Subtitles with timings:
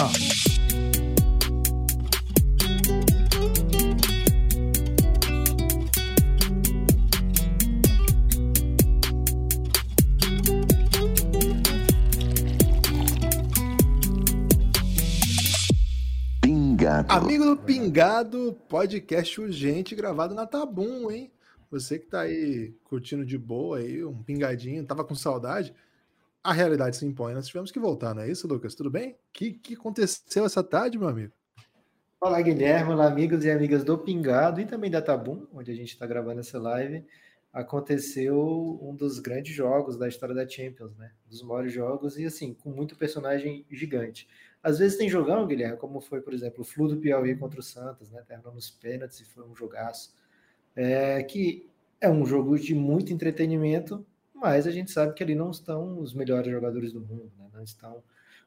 [0.00, 0.40] Pingado.
[17.12, 21.30] Amigo do Pingado, podcast urgente gravado na Tabum, hein?
[21.70, 25.74] Você que tá aí curtindo de boa aí, um pingadinho, tava com saudade.
[26.42, 28.74] A realidade se impõe, nós tivemos que voltar, não é isso, Lucas?
[28.74, 29.12] Tudo bem?
[29.12, 31.34] O que, que aconteceu essa tarde, meu amigo?
[32.18, 35.90] Olá, Guilherme, olá, amigos e amigas do Pingado e também da Tabum, onde a gente
[35.90, 37.04] está gravando essa live.
[37.52, 41.12] Aconteceu um dos grandes jogos da história da Champions, né?
[41.28, 44.26] Dos maiores jogos e, assim, com muito personagem gigante.
[44.62, 47.62] Às vezes tem jogão, Guilherme, como foi, por exemplo, o Flu do Piauí contra o
[47.62, 48.22] Santos, né?
[48.26, 50.14] Terminou nos pênaltis e foi um jogaço.
[50.74, 51.68] É, que
[52.00, 54.06] é um jogo de muito entretenimento,
[54.40, 57.48] mas a gente sabe que ali não estão os melhores jogadores do mundo, né?
[57.52, 58.02] não estão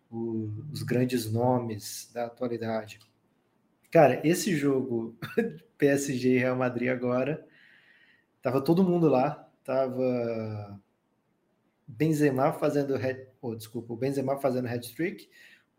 [0.10, 3.00] o, os grandes nomes da atualidade.
[3.92, 5.16] Cara, esse jogo
[5.78, 7.46] PSG e Real Madrid agora,
[8.42, 10.80] tava todo mundo lá, tava
[11.88, 15.30] Benzema fazendo head, oh, desculpa, o Benzema fazendo hat-trick,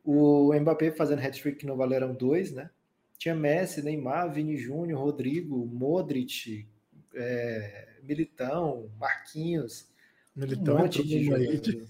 [0.04, 2.70] o Mbappé fazendo hat-trick no Valerão 2, né?
[3.18, 6.68] Tinha Messi, Neymar, Vini Júnior, Rodrigo, Modric,
[7.14, 9.88] é, Militão, Marquinhos.
[10.34, 11.84] Militão um monte de aí de...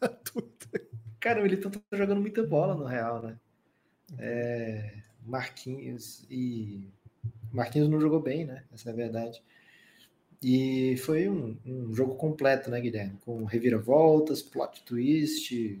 [1.20, 3.38] Cara, o Militão tá jogando muita bola no Real, né?
[4.18, 6.90] É, Marquinhos e.
[7.50, 8.64] Marquinhos não jogou bem, né?
[8.72, 9.42] Essa é a verdade.
[10.42, 13.16] E foi um, um jogo completo, né, Guilherme?
[13.24, 15.80] Com reviravoltas, plot twist,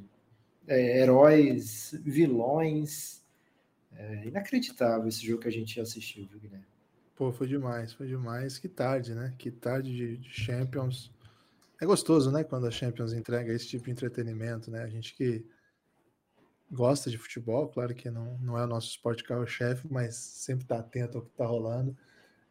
[0.66, 3.22] é, heróis, vilões.
[3.96, 6.66] É inacreditável esse jogo que a gente assistiu, viu, Guilherme?
[7.14, 8.58] Pô, foi demais, foi demais.
[8.58, 9.34] Que tarde, né?
[9.38, 11.12] Que tarde de, de, Champions.
[11.80, 12.44] É gostoso, né?
[12.44, 14.82] Quando a Champions entrega esse tipo de entretenimento, né?
[14.82, 15.44] A gente que
[16.70, 20.78] gosta de futebol, claro que não, não é o nosso esporte carro-chefe, mas sempre tá
[20.78, 21.96] atento ao que tá rolando.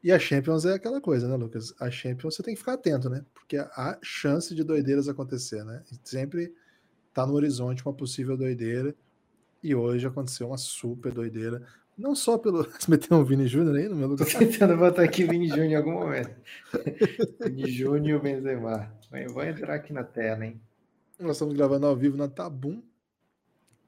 [0.04, 1.74] E a Champions é aquela coisa, né, Lucas?
[1.80, 3.26] A Champions você tem que ficar atento, né?
[3.34, 5.82] Porque há chance de doideiras acontecer, né?
[5.92, 6.54] E sempre
[7.14, 8.94] tá no horizonte uma possível doideira.
[9.62, 11.66] E hoje aconteceu uma super doideira.
[11.98, 12.64] Não só pelo.
[12.80, 14.28] Você meteu um Vini Júnior aí no meu lugar?
[14.28, 16.36] Tô tentando botar aqui Vini Júnior em algum momento.
[17.46, 18.92] Vini Júnior e o Benzema.
[19.32, 20.60] Vou entrar aqui na tela, hein?
[21.20, 22.82] Nós estamos gravando ao vivo na Tabum.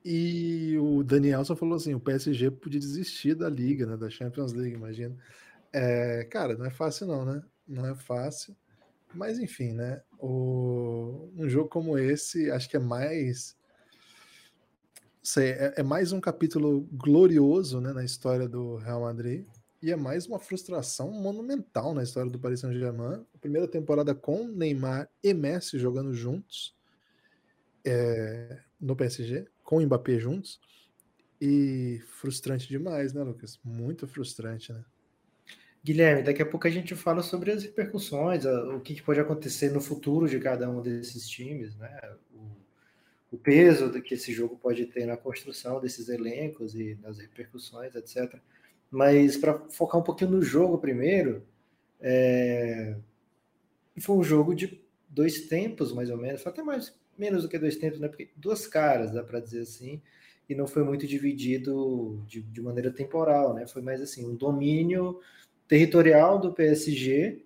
[0.04, 3.98] E o Daniel só falou assim: o PSG podia desistir da Liga, né?
[3.98, 5.16] Da Champions League, imagina.
[5.74, 7.44] É, cara, não é fácil, não, né?
[7.68, 8.56] Não é fácil.
[9.14, 10.02] Mas enfim, né?
[10.20, 13.58] O, um jogo como esse, acho que é mais
[15.26, 19.44] sei, é, é, mais um capítulo glorioso né, na história do Real Madrid
[19.82, 23.26] e é mais uma frustração monumental na história do Paris Saint-Germain.
[23.42, 26.76] Primeira temporada com Neymar e Messi jogando juntos
[27.84, 30.60] é, no PSG, com o Mbappé juntos.
[31.42, 33.60] E frustrante demais, né, Lucas?
[33.64, 34.86] Muito frustrante, né?
[35.84, 39.82] Guilherme, daqui a pouco a gente fala sobre as repercussões, o que pode acontecer no
[39.82, 42.00] futuro de cada um desses times, né?
[43.36, 48.40] O peso que esse jogo pode ter na construção desses elencos e nas repercussões, etc.
[48.90, 51.46] Mas para focar um pouquinho no jogo primeiro,
[52.00, 52.96] é...
[54.00, 57.76] foi um jogo de dois tempos, mais ou menos, até mais menos do que dois
[57.76, 58.08] tempos, né?
[58.08, 60.02] Porque duas caras, dá para dizer assim,
[60.48, 63.68] e não foi muito dividido de, de maneira temporal, né?
[63.68, 65.20] Foi mais assim, um domínio
[65.68, 67.44] territorial do PSG,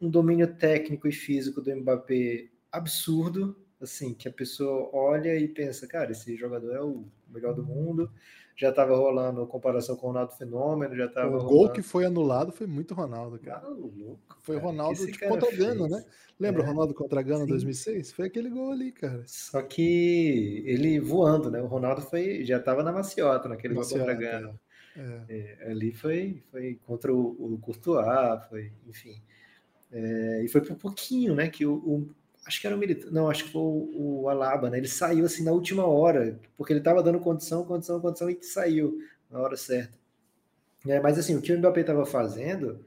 [0.00, 5.86] um domínio técnico e físico do Mbappé absurdo, assim, que a pessoa olha e pensa,
[5.86, 8.10] cara, esse jogador é o melhor do mundo.
[8.56, 11.38] Já estava rolando comparação com o Ronaldo Fenômeno, já estava.
[11.38, 13.62] O gol que foi anulado foi muito Ronaldo, cara.
[13.62, 16.04] Maluco, foi o Ronaldo tipo, contra Gana, né?
[16.38, 18.12] Lembra o é, Ronaldo contra Gana em 2006?
[18.12, 19.22] Foi aquele gol ali, cara.
[19.26, 21.62] Só que ele voando, né?
[21.62, 24.60] O Ronaldo foi já estava na maciota naquele maciota, gol contra Gana.
[24.96, 25.58] É.
[25.60, 29.22] É, ali foi, foi contra o, o Courtois, foi, enfim.
[29.90, 31.48] É, e foi por pouquinho, né?
[31.48, 32.10] Que o, o
[32.44, 34.78] acho que era o militar, não, acho que foi o, o, Alaba, né?
[34.78, 38.98] Ele saiu assim na última hora, porque ele estava dando condição, condição, condição e saiu
[39.30, 39.98] na hora certa.
[40.86, 42.84] É, mas assim, o que o Mbappé estava fazendo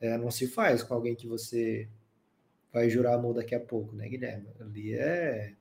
[0.00, 1.88] é, não se faz com alguém que você
[2.72, 4.48] vai jurar amor daqui a pouco, né, Guilherme?
[4.60, 5.54] Ali é,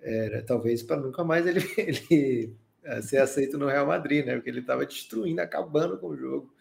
[0.00, 4.34] é talvez para nunca mais ele, ele é, ser aceito no Real Madrid, né?
[4.34, 6.54] Porque ele estava destruindo, acabando com o jogo.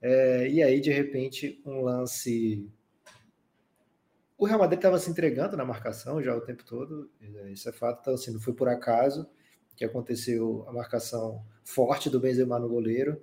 [0.00, 2.68] É, e aí, de repente, um lance
[4.38, 7.10] o Real Madrid estava se entregando na marcação já o tempo todo,
[7.50, 9.28] isso é fato, então assim, não foi por acaso
[9.76, 13.22] que aconteceu a marcação forte do Benzema no goleiro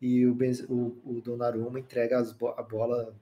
[0.00, 3.14] e o, Benz, o, o Donnarumma entrega a bola,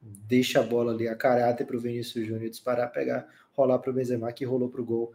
[0.00, 3.94] deixa a bola ali a caráter para o Vinícius Júnior disparar, pegar, rolar para o
[3.94, 5.14] Benzema que rolou para o gol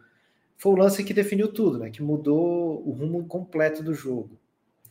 [0.56, 1.90] foi o lance que definiu tudo, né?
[1.90, 4.38] Que mudou o rumo completo do jogo.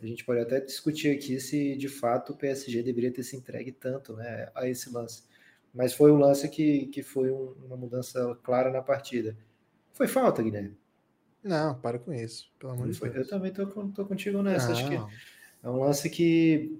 [0.02, 3.72] A gente pode até discutir aqui se de fato o PSG deveria ter se entregue
[3.72, 5.24] tanto né, a esse lance.
[5.74, 9.36] Mas foi um lance que, que foi um, uma mudança clara na partida.
[9.92, 10.78] Foi falta, Guilherme?
[11.44, 13.16] Não, para com isso, pelo amor de Deus.
[13.16, 14.68] Eu também tô, tô contigo nessa.
[14.68, 14.74] Não.
[14.74, 16.80] Acho que é um lance que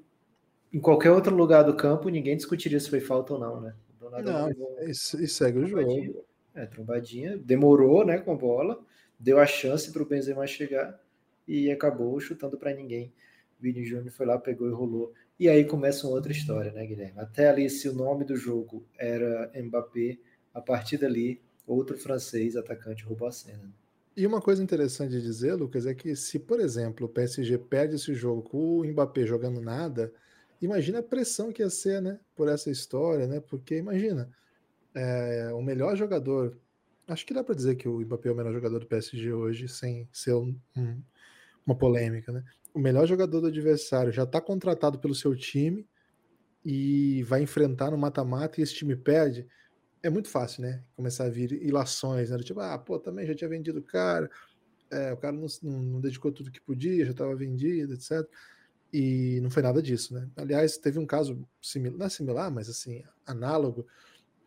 [0.72, 3.76] em qualquer outro lugar do campo ninguém discutiria se foi falta ou não, né?
[4.24, 4.50] Não,
[4.82, 6.26] e, segue o jogo.
[6.54, 8.80] É, trombadinha, demorou, né, com a bola,
[9.20, 11.00] deu a chance para o Benzema chegar
[11.48, 13.12] e acabou chutando para ninguém.
[13.60, 15.14] Vini Júnior foi lá, pegou e rolou.
[15.40, 17.20] E aí começa uma outra história, né, Guilherme?
[17.20, 20.18] Até ali, se o nome do jogo era Mbappé,
[20.54, 23.74] a partir dali, outro francês atacante roubou a cena.
[24.16, 27.96] E uma coisa interessante de dizer, Lucas, é que se, por exemplo, o PSG perde
[27.96, 30.14] esse jogo com o Mbappé jogando nada,
[30.62, 33.40] imagina a pressão que ia ser, né, por essa história, né?
[33.40, 34.30] Porque imagina,
[34.94, 36.56] é, o melhor jogador,
[37.08, 39.68] acho que dá para dizer que o Mbappé é o melhor jogador do PSG hoje,
[39.68, 41.02] sem ser um, um,
[41.66, 42.44] uma polêmica, né?
[42.74, 45.88] O melhor jogador do adversário já está contratado pelo seu time
[46.66, 49.48] e vai enfrentar no mata-mata e esse time perde
[50.04, 50.84] é muito fácil, né?
[50.96, 52.38] Começar a vir ilações, né?
[52.40, 54.30] Tipo, ah, pô, também já tinha vendido o cara,
[54.92, 58.28] é, o cara não, não, dedicou tudo que podia, já estava vendido, etc.
[58.92, 60.30] E não foi nada disso, né?
[60.36, 63.88] Aliás, teve um caso similar, não é similar, mas assim, análogo,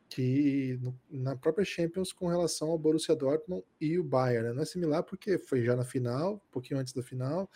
[0.09, 4.55] que no, na própria Champions com relação ao Borussia Dortmund e o Bayern, né?
[4.55, 7.51] Não é similar porque foi já na final, um pouquinho antes da final.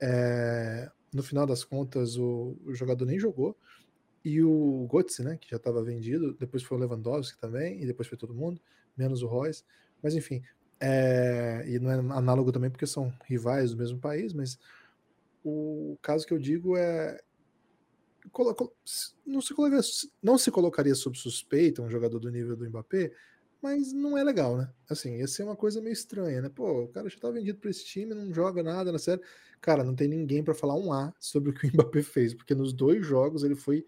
[0.00, 3.56] É, no final das contas, o, o jogador nem jogou.
[4.24, 8.08] E o Götze, né, que já estava vendido, depois foi o Lewandowski também, e depois
[8.08, 8.60] foi todo mundo,
[8.96, 9.64] menos o Royce,
[10.02, 10.42] mas enfim,
[10.80, 14.58] é, e não é análogo também porque são rivais do mesmo país, mas
[15.44, 17.20] o caso que eu digo é
[19.26, 19.80] não se, colocaria,
[20.22, 23.10] não se colocaria sob suspeita um jogador do nível do Mbappé,
[23.62, 24.70] mas não é legal, né?
[24.88, 26.48] Assim, ia ser uma coisa meio estranha, né?
[26.48, 29.20] Pô, o cara já tá vendido para esse time, não joga nada na série.
[29.60, 32.54] Cara, não tem ninguém para falar um A sobre o que o Mbappé fez, porque
[32.54, 33.84] nos dois jogos ele foi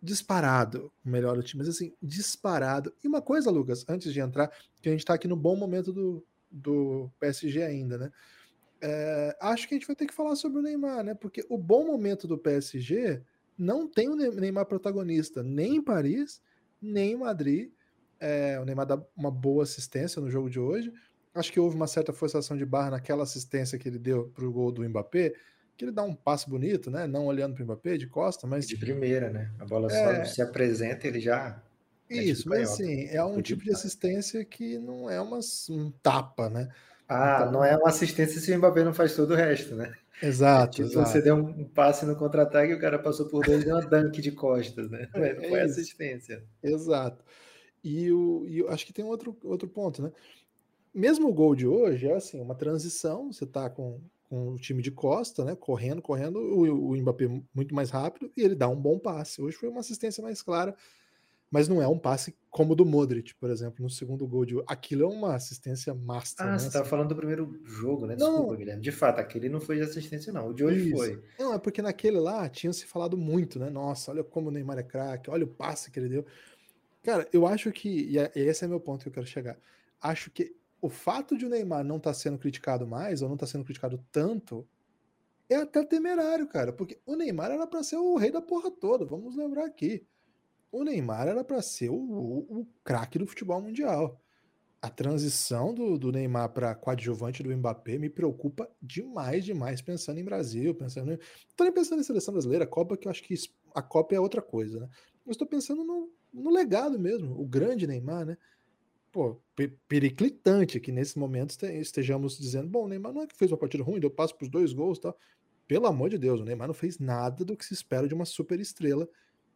[0.00, 2.94] disparado o melhor do time, mas assim, disparado.
[3.02, 4.50] E uma coisa, Lucas, antes de entrar,
[4.80, 8.12] que a gente tá aqui no bom momento do, do PSG ainda, né?
[8.80, 11.14] É, acho que a gente vai ter que falar sobre o Neymar, né?
[11.14, 13.20] Porque o bom momento do PSG
[13.56, 16.40] não tem o Neymar protagonista, nem em Paris,
[16.80, 17.72] nem em Madrid.
[18.20, 20.92] É, o Neymar dá uma boa assistência no jogo de hoje.
[21.34, 24.52] Acho que houve uma certa forçação de barra naquela assistência que ele deu para o
[24.52, 25.34] gol do Mbappé,
[25.76, 27.06] que ele dá um passe bonito, né?
[27.06, 28.66] Não olhando para o Mbappé de costa, mas.
[28.66, 29.50] De primeira, né?
[29.58, 30.24] A bola é...
[30.24, 31.62] só se apresenta, ele já.
[32.10, 36.68] Isso, mas assim, é um tipo de assistência que não é uma, um tapa, né?
[37.06, 37.52] Ah, então...
[37.52, 39.92] não é uma assistência se o Mbappé não faz todo o resto, né?
[40.22, 40.82] Exato.
[40.82, 41.10] É tipo, exato.
[41.10, 43.86] Você deu um passe no contra-ataque e o cara passou por dois e deu uma
[43.86, 45.08] dunk de costas, né?
[45.14, 46.42] Não é, foi assistência.
[46.62, 47.24] Exato.
[47.82, 50.12] E, o, e acho que tem outro, outro ponto, né?
[50.94, 54.82] Mesmo o gol de hoje é assim, uma transição, você tá com, com o time
[54.82, 55.54] de costa, né?
[55.54, 59.40] Correndo, correndo, o, o Mbappé muito mais rápido e ele dá um bom passe.
[59.40, 60.74] Hoje foi uma assistência mais clara,
[61.50, 64.62] mas não é um passe como o do Modric, por exemplo, no segundo gol de
[64.66, 66.46] aquilo é uma assistência master.
[66.46, 66.58] Ah, né?
[66.58, 66.88] você assim.
[66.88, 68.16] falando do primeiro jogo, né?
[68.16, 68.82] Desculpa, não, Guilherme.
[68.82, 70.48] De fato, aquele não foi de assistência, não.
[70.48, 70.96] O de hoje isso.
[70.96, 71.22] foi.
[71.38, 73.70] Não, é porque naquele lá tinha se falado muito, né?
[73.70, 76.26] Nossa, olha como o Neymar é craque, olha o passe que ele deu.
[77.08, 79.58] Cara, eu acho que, e esse é meu ponto que eu quero chegar.
[79.98, 83.34] Acho que o fato de o Neymar não estar tá sendo criticado mais, ou não
[83.34, 84.68] estar tá sendo criticado tanto,
[85.48, 89.06] é até temerário, cara, porque o Neymar era para ser o rei da porra toda,
[89.06, 90.06] vamos lembrar aqui.
[90.70, 94.20] O Neymar era para ser o, o, o craque do futebol mundial.
[94.82, 100.24] A transição do, do Neymar para coadjuvante do Mbappé me preocupa demais, demais, pensando em
[100.24, 101.18] Brasil, pensando em.
[101.56, 103.34] Tô nem pensando em seleção brasileira, Copa, que eu acho que
[103.74, 104.90] a Copa é outra coisa, né?
[105.24, 108.36] Eu estou pensando no, no legado mesmo, o grande Neymar, né?
[109.18, 109.40] pô,
[109.88, 113.82] periclitante que nesse momento estejamos dizendo, bom, o Neymar não é que fez uma partida
[113.82, 115.18] ruim, deu passo para os dois gols tal.
[115.66, 118.24] Pelo amor de Deus, o Neymar não fez nada do que se espera de uma
[118.24, 119.08] super estrela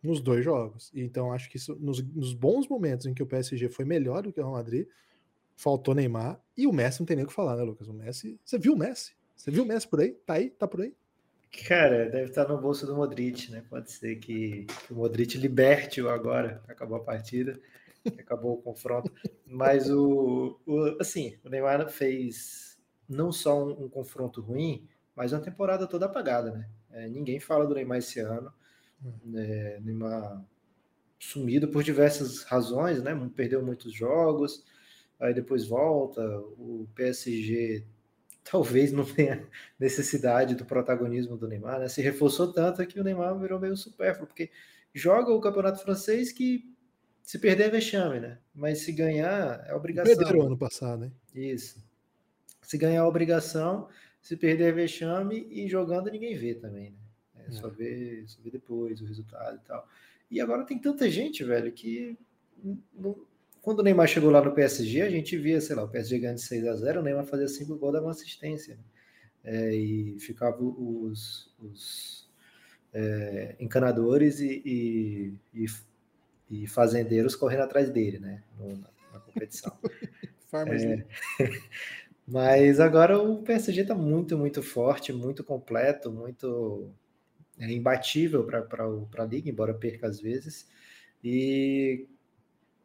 [0.02, 0.90] nos dois jogos.
[0.94, 4.32] Então acho que isso, nos, nos, bons momentos em que o PSG foi melhor do
[4.32, 4.86] que o Real Madrid,
[5.56, 7.88] faltou Neymar e o Messi não tem nem o que falar, né, Lucas?
[7.88, 9.14] O Messi, você viu o Messi?
[9.36, 10.10] Você viu o Messi por aí?
[10.26, 10.50] Tá aí?
[10.50, 10.94] Tá por aí?
[11.68, 13.62] Cara, deve estar no bolso do Modric, né?
[13.68, 17.60] Pode ser que, que o Modric liberte-o agora, acabou a partida
[18.18, 19.12] acabou o confronto.
[19.46, 22.78] Mas o, o, assim, o Neymar fez
[23.08, 26.68] não só um, um, confronto ruim, mas uma temporada toda apagada, né?
[26.90, 28.52] É, ninguém fala do Neymar esse ano.
[29.34, 30.44] É, Neymar
[31.18, 33.14] sumido por diversas razões, né?
[33.34, 34.64] Perdeu muitos jogos,
[35.20, 36.22] aí depois volta.
[36.58, 37.84] O PSG
[38.44, 39.46] talvez não tenha
[39.78, 41.88] necessidade do protagonismo do Neymar, né?
[41.88, 44.50] Se reforçou tanto que o Neymar virou meio supérfluo, porque
[44.94, 46.70] joga o campeonato francês que
[47.22, 48.38] se perder é vexame, né?
[48.54, 50.16] Mas se ganhar, é obrigação.
[50.16, 51.12] Perderam ano passado, hein?
[51.34, 51.82] Isso.
[52.60, 53.88] Se ganhar a obrigação,
[54.20, 57.46] se perder é vexame e jogando ninguém vê também, né?
[57.48, 57.70] É, só, é.
[57.70, 59.86] vê, só vê depois o resultado e tal.
[60.30, 62.16] E agora tem tanta gente, velho, que
[62.94, 63.16] não,
[63.62, 66.38] quando o Neymar chegou lá no PSG, a gente via, sei lá, o PSG ganhando
[66.38, 68.74] 6 a 0 o Neymar fazia 5 gols, dava uma assistência.
[68.74, 68.82] Né?
[69.44, 72.28] É, e ficavam os, os
[72.92, 75.66] é, encanadores e, e,
[76.50, 78.42] e, fazendeiros correndo atrás dele, né?
[78.58, 78.74] Na,
[79.12, 79.76] na, competição.
[80.52, 81.06] é,
[82.26, 86.90] mas agora o PSG está muito, muito forte, muito completo, muito
[87.58, 88.66] é, imbatível para
[89.18, 90.68] a liga, embora perca às vezes.
[91.22, 92.08] E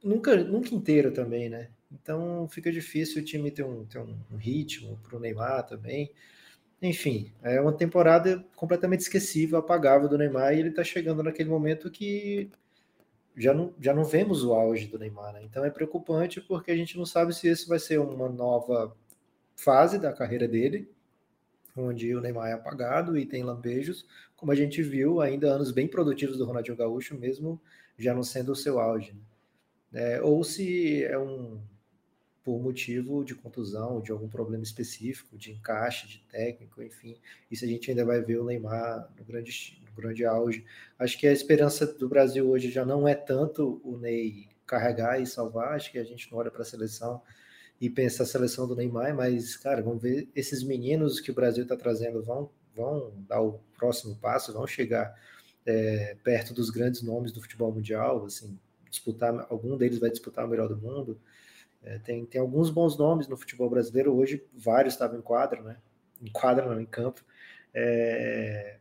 [0.04, 1.70] nunca, nunca inteiro também, né?
[1.92, 6.12] Então fica difícil o time ter um, ter um ritmo para o Neymar também.
[6.82, 11.90] Enfim, é uma temporada completamente esquecível, apagável do Neymar, e ele está chegando naquele momento
[11.90, 12.52] que
[13.36, 15.44] já não, já não vemos o auge do Neymar, né?
[15.44, 18.96] Então é preocupante porque a gente não sabe se isso vai ser uma nova
[19.56, 20.90] fase da carreira dele,
[21.76, 25.88] onde o Neymar é apagado e tem lampejos, como a gente viu ainda anos bem
[25.88, 27.60] produtivos do Ronaldinho Gaúcho, mesmo
[27.98, 29.14] já não sendo o seu auge.
[29.14, 29.20] Né?
[29.94, 31.60] É, ou se é um
[32.48, 37.18] por motivo de contusão, de algum problema específico, de encaixe, de técnico, enfim.
[37.52, 40.64] Isso a gente ainda vai ver o Neymar no grande, no grande auge.
[40.98, 45.28] Acho que a esperança do Brasil hoje já não é tanto o Ney carregar e
[45.28, 47.22] salvar, acho que a gente não olha para a seleção
[47.82, 51.64] e pensa a seleção do Neymar, mas, cara, vamos ver esses meninos que o Brasil
[51.64, 55.14] está trazendo vão, vão dar o próximo passo, vão chegar
[55.66, 58.58] é, perto dos grandes nomes do futebol mundial, assim,
[58.90, 61.20] disputar, algum deles vai disputar o melhor do mundo.
[61.84, 65.78] É, tem, tem alguns bons nomes no futebol brasileiro, hoje vários estavam em quadro, né?
[66.22, 67.24] Em quadra, não, em campo.
[67.74, 68.78] É,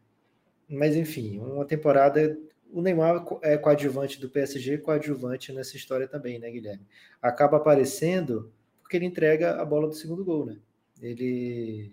[0.69, 2.39] mas enfim, uma temporada.
[2.73, 6.85] O Neymar é coadjuvante do PSG, coadjuvante nessa história também, né, Guilherme?
[7.23, 10.59] Acaba aparecendo porque ele entrega a bola do segundo gol, né?
[11.01, 11.93] Ele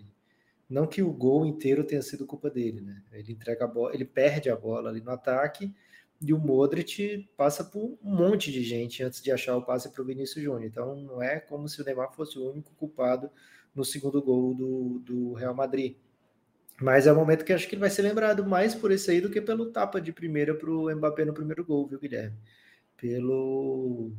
[0.68, 3.02] não que o gol inteiro tenha sido culpa dele, né?
[3.12, 5.72] Ele entrega a bola, ele perde a bola ali no ataque
[6.26, 10.00] e o Modric passa por um monte de gente antes de achar o passe para
[10.00, 10.64] o Vinícius Júnior.
[10.64, 13.30] Então não é como se o Neymar fosse o único culpado
[13.74, 15.96] no segundo gol do, do Real Madrid.
[16.80, 19.20] Mas é um momento que acho que ele vai ser lembrado mais por esse aí
[19.20, 22.36] do que pelo tapa de primeira para o Mbappé no primeiro gol, viu, Guilherme?
[22.96, 24.12] Pelo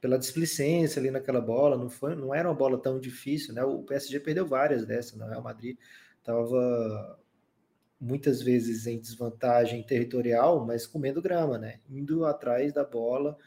[0.00, 3.62] pela displicência ali naquela bola, não foi, não era uma bola tão difícil, né?
[3.62, 5.24] O PSG perdeu várias dessas, né?
[5.24, 5.76] o Real Madrid
[6.18, 7.18] estava
[8.02, 11.78] muitas vezes em desvantagem territorial, mas comendo grama, né?
[11.88, 13.38] Indo atrás da bola,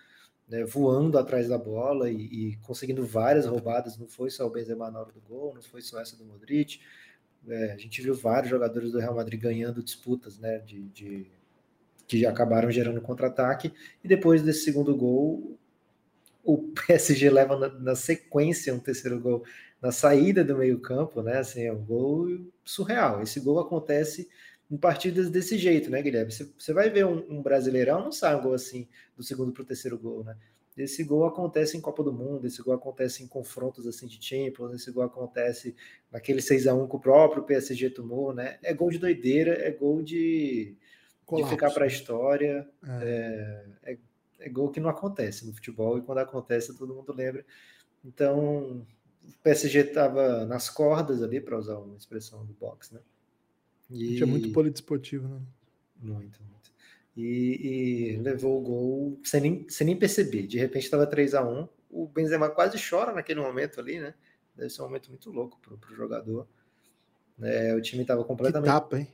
[0.48, 0.64] né?
[0.64, 3.98] voando atrás da bola e, e, conseguindo várias roubadas.
[3.98, 6.80] Não foi só o Benzema na hora do gol, não foi só essa do Modric.
[7.46, 10.60] É, a gente viu vários jogadores do Real Madrid ganhando disputas, né?
[10.60, 11.28] De, de
[12.08, 13.74] que acabaram gerando contra-ataque.
[14.02, 15.60] E depois desse segundo gol,
[16.46, 19.44] o PSG leva na, na, sequência um terceiro gol
[19.82, 21.40] na saída do meio-campo, né?
[21.40, 22.28] Assim, é um gol
[22.64, 23.22] surreal.
[23.22, 24.30] Esse gol acontece
[24.70, 26.32] em partidas desse jeito, né, Guilherme?
[26.32, 28.88] Você vai ver um, um, brasileirão, não sai um gol assim
[29.18, 30.38] do segundo para o terceiro gol, né?
[30.78, 34.74] Esse gol acontece em Copa do Mundo, esse gol acontece em confrontos assim de Champions,
[34.74, 35.74] esse gol acontece
[36.12, 38.58] naquele 6 a 1 que o próprio PSG tomou, né?
[38.62, 40.76] É gol de doideira, é gol de,
[41.34, 43.64] de ficar para a história, é.
[43.84, 43.98] É, é,
[44.40, 47.46] é gol que não acontece no futebol e quando acontece todo mundo lembra.
[48.04, 48.86] Então,
[49.24, 53.00] o PSG estava nas cordas ali, para usar uma expressão do box, né?
[53.90, 54.22] E...
[54.22, 55.42] é muito poliesportivo, né?
[56.02, 56.72] Muito, muito.
[57.16, 60.48] E, e, levou o gol sem nem, sem nem perceber.
[60.48, 64.14] De repente estava 3 a 1 O Benzema quase chora naquele momento ali, né?
[64.56, 66.48] Deve ser um momento muito louco para o jogador.
[67.42, 68.70] É, o time estava completamente.
[68.70, 69.08] Que tapa, hein?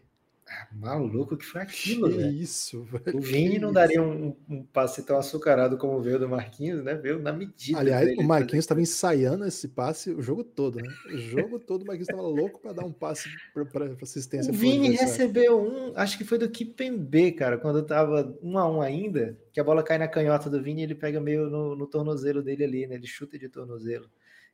[0.53, 2.34] Ah, maluco que foi aquilo, que velho.
[2.34, 3.01] isso, velho.
[3.17, 6.93] O Vini não daria um, um, passe tão açucarado como veio do Marquinhos, né?
[6.93, 7.79] Veio na medida.
[7.79, 10.93] Aliás, o Marquinhos estava ensaiando esse passe o jogo todo, né?
[11.08, 13.29] O jogo todo o Marquinhos estava louco para dar um passe
[13.72, 14.51] para assistência.
[14.51, 18.81] O Vini recebeu um, acho que foi do Kipembe, cara, quando tava um a um
[18.81, 21.88] ainda, que a bola cai na canhota do Vini e ele pega meio no, no
[21.88, 22.96] tornozelo dele ali, né?
[22.96, 24.10] Ele chuta de tornozelo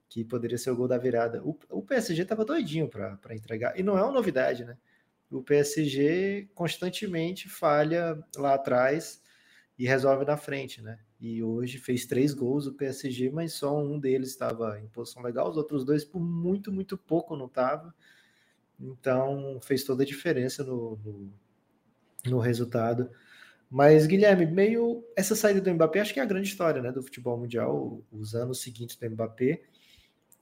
[0.09, 1.41] que poderia ser o gol da virada.
[1.43, 3.77] O, o PSG estava doidinho para entregar.
[3.77, 4.77] E não é uma novidade, né?
[5.29, 9.21] O PSG constantemente falha lá atrás
[9.77, 10.99] e resolve na frente, né?
[11.19, 15.49] E hoje fez três gols o PSG, mas só um deles estava em posição legal,
[15.49, 17.93] os outros dois por muito, muito pouco não estava.
[18.79, 21.33] Então fez toda a diferença no, no,
[22.25, 23.09] no, resultado.
[23.69, 27.03] Mas, Guilherme, meio essa saída do Mbappé, acho que é a grande história né, do
[27.03, 29.61] futebol mundial, os anos seguintes do Mbappé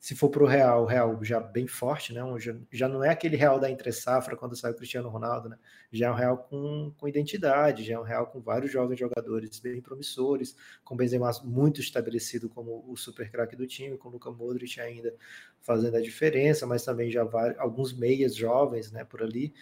[0.05, 2.21] Se for para o Real, o Real já bem forte, né?
[2.37, 5.57] Já, já não é aquele Real da entre safra quando saiu Cristiano Ronaldo, né?
[5.91, 9.59] Já é um Real com, com identidade, já é um Real com vários jovens jogadores
[9.59, 14.79] bem promissores, com Benzema muito estabelecido como o super craque do time, com Luka Modric
[14.79, 15.11] ainda
[15.59, 19.55] fazendo a diferença, mas também já vários, alguns meias jovens, né, por ali.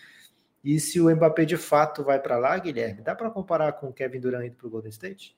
[0.61, 3.93] E se o Mbappé de fato vai para lá, Guilherme, dá para comparar com o
[3.93, 5.37] Kevin Durant indo para o Golden State?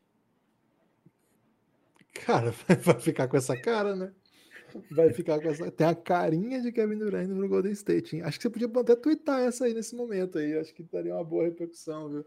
[2.26, 4.12] Cara, vai ficar com essa cara, né?
[4.92, 5.72] Vai ficar com essa.
[5.72, 8.16] Tem a carinha de Kevin Durant pro Golden State.
[8.16, 8.22] Hein?
[8.24, 10.58] Acho que você podia até twittar essa aí nesse momento aí.
[10.58, 12.26] Acho que daria uma boa repercussão, viu?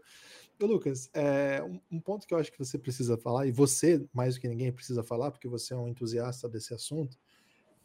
[0.61, 4.05] Ô, Lucas, é, um, um, ponto que eu acho que você precisa falar, e você,
[4.13, 7.17] mais do que ninguém, precisa falar, porque você é um entusiasta desse assunto.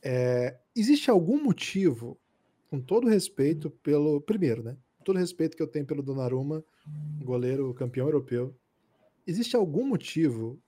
[0.02, 2.18] É, existe algum motivo,
[2.68, 4.20] com todo respeito, pelo.
[4.20, 4.76] Primeiro, né?
[5.04, 6.64] todo respeito que eu tenho pelo Donnarumma,
[7.22, 8.56] goleiro campeão europeu,
[9.26, 10.58] existe algum motivo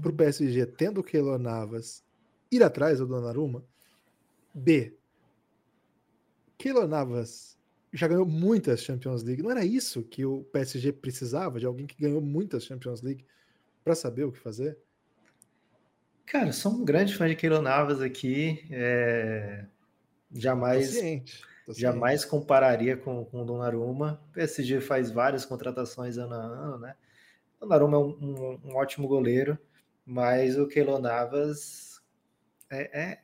[0.00, 2.04] para o PSG, tendo o Keylor Navas,
[2.50, 3.64] ir atrás do Donnarumma?
[4.54, 4.96] B.
[6.56, 7.56] Keylor Navas
[7.92, 9.42] já ganhou muitas Champions League.
[9.42, 13.24] Não era isso que o PSG precisava, de alguém que ganhou muitas Champions League,
[13.84, 14.78] para saber o que fazer?
[16.26, 18.64] Cara, sou um grande fã de Keylor Navas aqui.
[18.70, 19.64] É...
[20.32, 20.88] Jamais.
[20.88, 24.20] Paciente Jamais compararia com, com o Donnarumma.
[24.30, 26.94] O PSG faz várias contratações ano a ano, né?
[27.56, 29.58] O Donnarumma é um, um, um ótimo goleiro,
[30.04, 31.87] mas o Keylor Navas
[32.70, 33.20] é, é,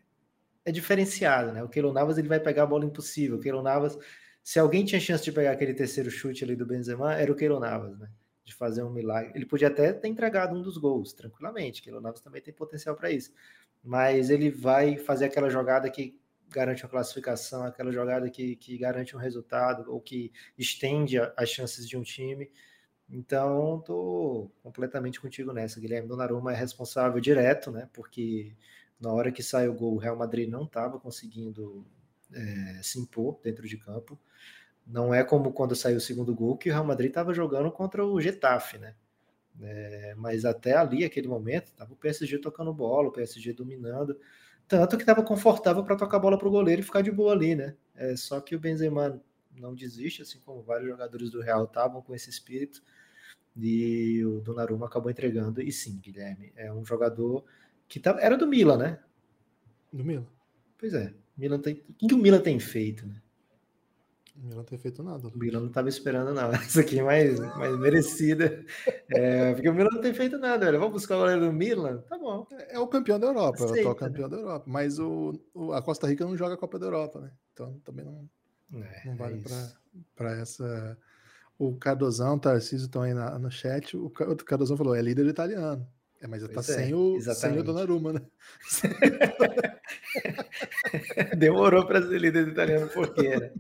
[0.65, 1.63] é, diferenciado, né?
[1.63, 3.37] O Keylor Navas ele vai pegar a bola impossível.
[3.37, 3.99] O Keylor Navas,
[4.43, 7.61] se alguém tinha chance de pegar aquele terceiro chute ali do Benzema, era o Keylor
[7.61, 8.11] Navas, né?
[8.45, 9.33] De fazer um milagre.
[9.35, 11.81] Ele podia até ter entregado um dos gols, tranquilamente.
[11.81, 13.33] O Keylor Navas também tem potencial para isso.
[13.83, 19.17] Mas ele vai fazer aquela jogada que garante uma classificação, aquela jogada que, que garante
[19.17, 22.51] um resultado ou que estende as chances de um time.
[23.09, 25.81] Então, estou completamente contigo nessa.
[25.81, 27.89] Guilherme Donnarumma é responsável direto, né?
[27.93, 28.57] Porque
[29.05, 31.87] na hora que sai o gol, o Real Madrid não estava conseguindo
[32.33, 34.19] é, se impor dentro de campo.
[34.87, 38.05] Não é como quando saiu o segundo gol, que o Real Madrid estava jogando contra
[38.05, 38.95] o Getafe, né?
[39.61, 44.19] É, mas até ali, aquele momento, estava o PSG tocando bola, o PSG dominando.
[44.67, 47.33] Tanto que estava confortável para tocar a bola para o goleiro e ficar de boa
[47.33, 47.77] ali, né?
[47.95, 49.21] É, só que o Benzema
[49.55, 52.83] não desiste, assim como vários jogadores do Real estavam com esse espírito.
[53.57, 55.63] E o Donnarumma acabou entregando.
[55.63, 57.45] E sim, Guilherme, é um jogador
[57.95, 58.99] que tá, era do Milan, né?
[59.93, 60.27] Do Milan.
[60.77, 61.15] Pois é.
[61.39, 63.23] Milan tem, o que o Milan tem feito, né?
[64.35, 65.29] O Milan não tem feito nada.
[65.29, 66.51] O Milan não estava esperando, não.
[66.59, 68.67] Essa aqui é mais, mais merecida.
[69.09, 70.81] É, porque o Milan não tem feito nada, velho.
[70.81, 71.99] Vamos buscar o goleiro do Milan?
[72.09, 72.45] Tá bom.
[72.51, 74.37] É, é o campeão da Europa, Aceita, é o campeão né?
[74.37, 74.65] da Europa.
[74.67, 77.31] Mas o, o, a Costa Rica não joga a Copa da Europa, né?
[77.53, 78.29] Então também não,
[78.83, 79.69] é, não vale é
[80.17, 80.99] para essa.
[81.57, 83.97] O Cardozão, o Tarcísio estão aí na, no chat.
[83.97, 85.87] O, o Cardozão falou: é líder italiano.
[86.25, 88.23] É, mas tá sem, o, sem o Donnarumma, né?
[91.37, 93.53] Demorou para ser líder italiano, por quê, né?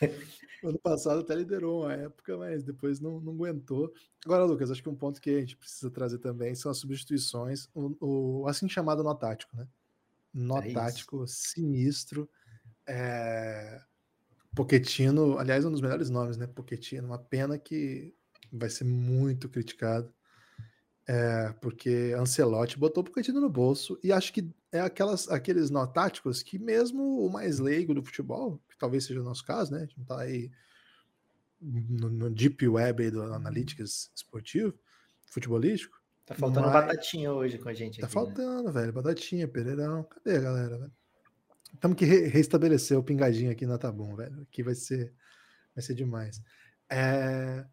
[0.64, 3.92] Ano passado até liderou uma época, mas depois não, não aguentou.
[4.24, 7.68] Agora, Lucas, acho que um ponto que a gente precisa trazer também são as substituições,
[7.74, 9.68] o, o assim chamado nó tático, né?
[10.32, 12.26] Nó é tático sinistro.
[12.88, 13.78] É...
[14.56, 16.46] Poquetino, aliás, um dos melhores nomes, né?
[16.46, 18.14] Poquetino, uma pena que
[18.50, 20.10] vai ser muito criticado.
[21.06, 25.86] É, porque Ancelotti botou o Pochettino no bolso e acho que é aquelas, aqueles nó
[25.86, 29.78] táticos que mesmo o mais leigo do futebol, que talvez seja o nosso caso, né?
[29.78, 30.50] A gente não tá aí
[31.60, 34.74] no, no deep web do Analytics esportivo,
[35.26, 36.02] futebolístico.
[36.24, 36.72] Tá faltando mas...
[36.72, 38.00] batatinha hoje com a gente.
[38.00, 38.24] Tá aqui, né?
[38.24, 38.72] faltando, né?
[38.72, 40.04] velho, batatinha, Pereirão.
[40.04, 40.92] Cadê a galera, velho?
[41.80, 44.40] Temos que re restabelecer o pingadinho aqui na Tabum, velho.
[44.42, 45.12] Aqui vai ser,
[45.74, 46.40] vai ser demais.
[46.88, 47.66] É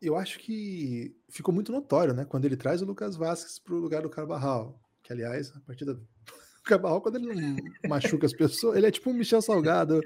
[0.00, 2.24] eu acho que ficou muito notório, né?
[2.24, 4.80] Quando ele traz o Lucas Vasquez para o lugar do Carvajal.
[5.02, 6.06] Que, aliás, a partida do
[6.64, 7.56] Carvajal, quando ele não
[7.88, 10.00] machuca as pessoas, ele é tipo um Michel Salgado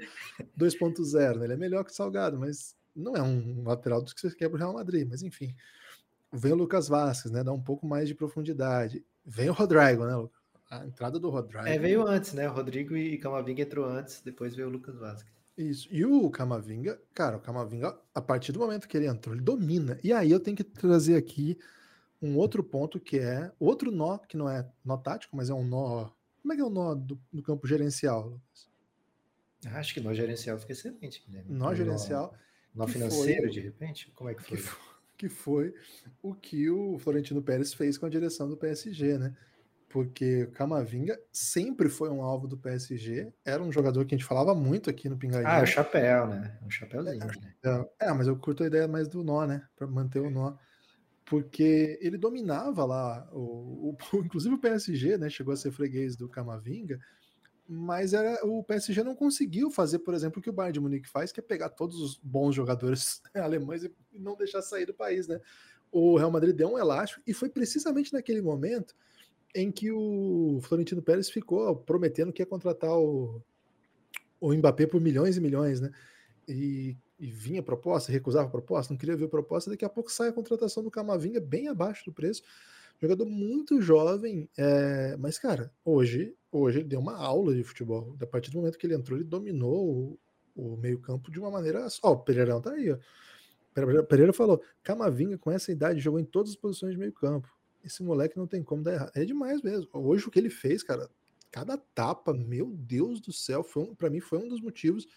[0.57, 1.45] 2.0, né?
[1.45, 4.49] Ele é melhor que o Salgado, mas não é um lateral dos que você quer
[4.49, 5.07] para o Real Madrid.
[5.09, 5.55] Mas, enfim.
[6.31, 7.43] Vem o Lucas Vasquez, né?
[7.43, 9.05] Dá um pouco mais de profundidade.
[9.25, 10.29] Vem o Rodrigo, né,
[10.69, 11.65] A entrada do Rodrigo.
[11.65, 12.49] É, veio antes, né?
[12.49, 15.34] O Rodrigo e Camavinga entrou antes, depois veio o Lucas Vasquez.
[15.57, 15.87] Isso.
[15.91, 19.97] E o Camavinga, cara, o Camavinga, a partir do momento que ele entrou, ele domina.
[20.03, 21.57] E aí eu tenho que trazer aqui
[22.21, 25.63] um outro ponto que é outro nó, que não é nó tático, mas é um
[25.63, 26.09] nó.
[26.41, 28.69] Como é que é o nó do, do campo gerencial, Lucas?
[29.65, 31.51] Acho que nó gerencial fica excelente, Guilherme.
[31.51, 32.33] Nó gerencial.
[32.73, 34.11] Nó, nó financeiro, foi, de repente?
[34.11, 34.57] Como é que foi?
[34.57, 34.85] que foi?
[35.17, 35.73] Que foi
[36.21, 39.33] o que o Florentino Pérez fez com a direção do PSG, né?
[39.95, 44.27] Porque o Camavinga sempre foi um alvo do PSG, era um jogador que a gente
[44.27, 45.47] falava muito aqui no Pingadinho.
[45.47, 46.59] Ah, é o chapéu, né?
[46.67, 47.55] O chapéuzinho, é, né?
[48.01, 49.65] É, é, mas eu curto a ideia mais do nó, né?
[49.73, 50.57] Para manter o nó.
[51.23, 55.29] Porque ele dominava lá, o, o, inclusive o PSG, né?
[55.29, 56.99] Chegou a ser freguês do Camavinga,
[57.65, 61.07] mas era o PSG não conseguiu fazer, por exemplo, o que o Bayern de Munique
[61.07, 65.25] faz, que é pegar todos os bons jogadores alemães e não deixar sair do país,
[65.25, 65.39] né?
[65.89, 68.93] O Real Madrid deu um elástico e foi precisamente naquele momento
[69.55, 73.41] em que o Florentino Pérez ficou prometendo que ia contratar o,
[74.39, 75.91] o Mbappé por milhões e milhões, né?
[76.47, 80.33] E, e vinha proposta, recusava proposta, não queria ver proposta, daqui a pouco sai a
[80.33, 82.43] contratação do Camavinga bem abaixo do preço.
[83.01, 88.15] Jogador muito jovem, é, mas, cara, hoje, hoje ele deu uma aula de futebol.
[88.21, 90.19] A partir do momento que ele entrou, ele dominou
[90.55, 91.87] o, o meio-campo de uma maneira.
[92.03, 92.97] Ó, o Pereirão tá aí, ó.
[94.03, 97.49] Pereira falou: Camavinga, com essa idade, jogou em todas as posições de meio-campo.
[97.85, 99.11] Esse moleque não tem como dar errado.
[99.13, 99.87] É demais mesmo.
[99.93, 101.09] Hoje o que ele fez, cara,
[101.51, 105.07] cada tapa, meu Deus do céu, foi um, para mim foi um dos motivos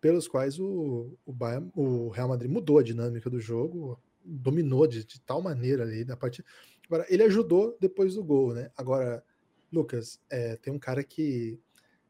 [0.00, 1.34] pelos quais o, o,
[1.74, 6.16] o Real Madrid mudou a dinâmica do jogo, dominou de, de tal maneira ali na
[6.16, 6.46] partida.
[6.86, 8.70] Agora, ele ajudou depois do gol, né?
[8.76, 9.24] Agora,
[9.72, 11.58] Lucas, é, tem um cara que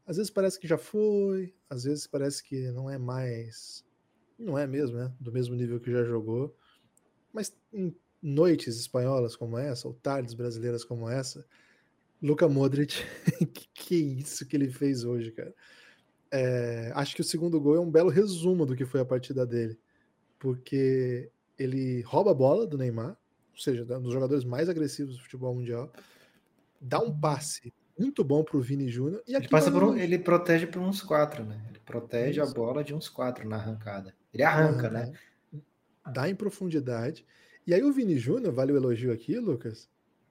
[0.05, 3.83] às vezes parece que já foi, às vezes parece que não é mais.
[4.37, 5.11] Não é mesmo, né?
[5.19, 6.55] Do mesmo nível que já jogou.
[7.33, 7.95] Mas em
[8.25, 11.45] noites espanholas como essa, ou tardes brasileiras como essa,
[12.21, 13.03] Luca Modric,
[13.53, 15.53] que, que isso que ele fez hoje, cara.
[16.31, 19.45] É, acho que o segundo gol é um belo resumo do que foi a partida
[19.45, 19.79] dele,
[20.39, 23.15] porque ele rouba a bola do Neymar,
[23.51, 25.93] ou seja, um dos jogadores mais agressivos do futebol mundial,
[26.81, 29.21] dá um passe muito bom para o Vini Júnior.
[29.27, 31.63] E ele, passa por um, ele protege por uns quatro, né?
[31.69, 32.51] Ele protege Isso.
[32.51, 34.13] a bola de uns quatro na arrancada.
[34.33, 35.13] Ele arranca, né?
[36.11, 37.25] Dá em profundidade.
[37.67, 39.89] E aí o Vini Júnior, vale o elogio aqui, Lucas.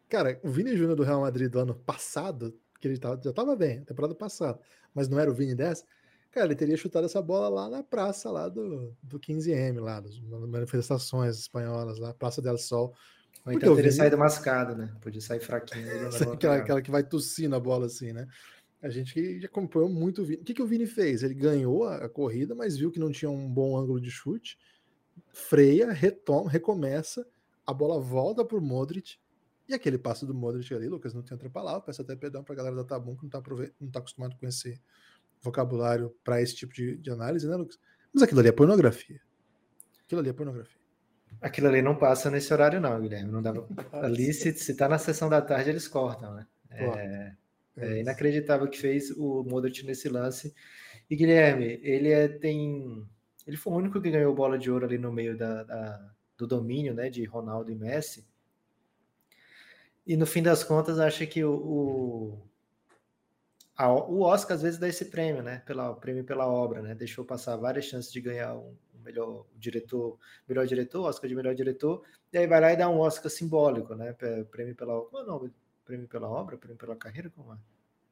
[0.08, 3.56] Cara, o Vini Júnior do Real Madrid do ano passado, que ele tava, já estava
[3.56, 4.60] bem, temporada passada,
[4.94, 5.84] mas não era o Vini dessa,
[6.30, 10.18] cara, ele teria chutado essa bola lá na praça lá do, do 15M, lá, das
[10.20, 12.94] manifestações espanholas, lá, Praça del Sol.
[13.46, 13.92] Ou então teria Vini...
[13.92, 14.94] saído mascado, né?
[15.00, 15.86] Podia sair fraquinho.
[16.32, 18.26] aquela, aquela que vai tossir na bola assim, né?
[18.82, 20.42] A gente que já acompanhou muito o Vini.
[20.42, 21.22] O que, que o Vini fez?
[21.22, 24.58] Ele ganhou a, a corrida, mas viu que não tinha um bom ângulo de chute,
[25.34, 27.26] freia, retoma, recomeça,
[27.66, 29.18] a bola volta para o Modric,
[29.68, 32.54] e aquele passo do Modric ali, Lucas, não tem outra palavra, peço até perdão para
[32.54, 33.42] a galera da Tabum que não está
[33.80, 34.80] não tá acostumado com esse
[35.42, 37.78] vocabulário para esse tipo de, de, análise, né, Lucas?
[38.12, 39.20] Mas aquilo ali é pornografia.
[40.04, 40.80] Aquilo ali é pornografia.
[41.40, 43.30] Aquilo ali não passa nesse horário, não, Guilherme.
[43.30, 43.66] Não dava.
[43.92, 46.46] ali, se, se tá na sessão da tarde, eles cortam, né?
[46.70, 47.32] É,
[47.76, 50.54] é, inacreditável o que fez o Modric nesse lance.
[51.10, 53.06] E Guilherme, ele é, tem.
[53.46, 56.46] Ele foi o único que ganhou bola de ouro ali no meio da, da do
[56.46, 58.26] domínio né, de Ronaldo e Messi.
[60.06, 62.42] E no fim das contas, acho que o, o,
[63.76, 65.62] a, o Oscar às vezes dá esse prêmio, né?
[65.64, 66.94] Pela, prêmio pela obra, né?
[66.94, 71.54] Deixou passar várias chances de ganhar um, um melhor diretor, melhor diretor, Oscar de melhor
[71.54, 74.12] diretor, e aí vai lá e dá um Oscar simbólico, né?
[74.50, 75.08] Prêmio pela obra.
[75.08, 75.52] Qual é o nome?
[75.84, 76.58] Prêmio pela obra?
[76.58, 77.30] Prêmio pela carreira?
[77.30, 77.58] Como é?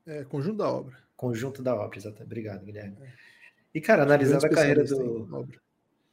[0.07, 0.97] É, conjunto da obra.
[1.15, 2.25] Conjunto da obra, exatamente.
[2.25, 2.97] Obrigado, Guilherme.
[3.03, 3.13] É.
[3.75, 5.49] E, cara, analisando a carreira do.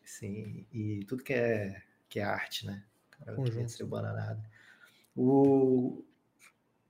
[0.03, 2.83] Sim, e tudo que é, que é arte, né?
[3.11, 3.77] Cara, conjunto.
[3.77, 4.41] Que bananado.
[5.15, 6.03] O,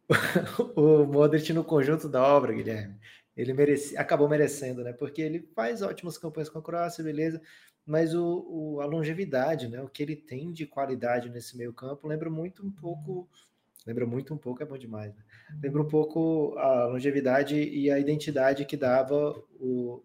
[0.76, 2.96] o Modric no conjunto da obra, Guilherme,
[3.36, 4.94] ele merece, acabou merecendo, né?
[4.94, 7.42] Porque ele faz ótimas campanhas com a Croácia, beleza,
[7.86, 9.82] mas o, o, a longevidade, né?
[9.82, 13.28] O que ele tem de qualidade nesse meio campo lembra muito um pouco,
[13.86, 15.24] lembra muito um pouco, é bom demais, né?
[15.62, 20.04] Lembra um pouco a longevidade e a identidade que dava o,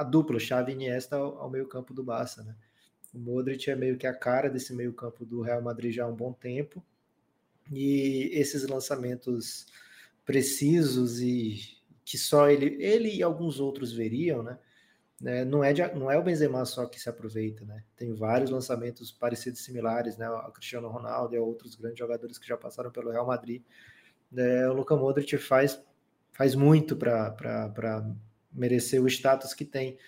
[0.00, 2.56] a dupla Xavi e Iniesta ao, ao meio campo do Barça, né?
[3.12, 6.08] O Modric é meio que a cara desse meio campo do Real Madrid já há
[6.08, 6.82] um bom tempo,
[7.70, 9.66] e esses lançamentos
[10.24, 11.60] precisos e
[12.04, 14.58] que só ele, ele e alguns outros veriam, né?
[15.20, 17.84] né não, é de, não é o Benzema só que se aproveita, né?
[17.94, 20.28] Tem vários lançamentos parecidos, similares, né?
[20.30, 23.62] O Cristiano Ronaldo e outros grandes jogadores que já passaram pelo Real Madrid.
[24.34, 25.80] É, o Luka Modric faz,
[26.32, 27.34] faz muito para
[28.52, 29.98] merecer o status que tem.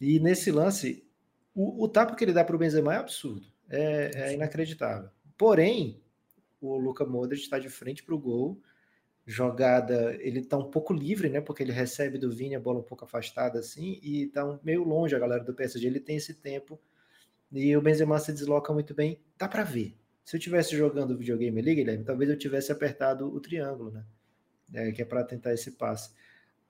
[0.00, 1.06] E nesse lance,
[1.54, 5.10] o, o tapa que ele dá para o Benzema é absurdo, é, é inacreditável.
[5.36, 6.02] Porém,
[6.60, 8.60] o Luca Modric está de frente para o gol.
[9.26, 11.40] Jogada, ele está um pouco livre, né?
[11.40, 14.82] Porque ele recebe do Vini a bola um pouco afastada assim e está um, meio
[14.84, 15.86] longe a galera do PSG.
[15.86, 16.80] Ele tem esse tempo
[17.52, 19.20] e o Benzema se desloca muito bem.
[19.36, 19.96] Dá para ver.
[20.24, 24.04] Se eu tivesse jogando o videogame ali, Guilherme, talvez eu tivesse apertado o triângulo, né?
[24.72, 26.10] É, que é para tentar esse passe.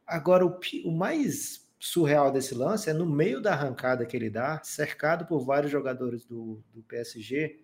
[0.08, 4.60] Agora, o, o mais surreal desse lance é no meio da arrancada que ele dá,
[4.64, 7.60] cercado por vários jogadores do, do PSG,